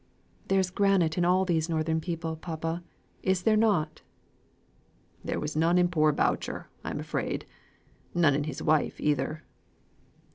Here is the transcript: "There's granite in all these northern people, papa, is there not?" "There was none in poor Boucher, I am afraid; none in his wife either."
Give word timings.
"There's 0.47 0.71
granite 0.71 1.15
in 1.15 1.25
all 1.25 1.45
these 1.45 1.69
northern 1.69 2.01
people, 2.01 2.35
papa, 2.35 2.81
is 3.21 3.43
there 3.43 3.55
not?" 3.55 4.01
"There 5.23 5.39
was 5.39 5.55
none 5.55 5.77
in 5.77 5.89
poor 5.89 6.11
Boucher, 6.11 6.67
I 6.83 6.89
am 6.89 6.99
afraid; 6.99 7.45
none 8.15 8.33
in 8.33 8.45
his 8.45 8.63
wife 8.63 8.99
either." 8.99 9.43